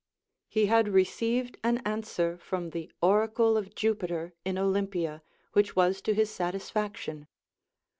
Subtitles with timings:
[0.47, 5.21] He had received an answer from the Oracle of Jupiter in Olympia,
[5.53, 7.27] which was to his satisfaction.